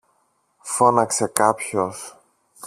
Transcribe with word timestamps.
φώναξε 0.61 1.27
κάποιος. 1.27 2.15